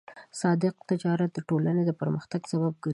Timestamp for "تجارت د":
0.89-1.39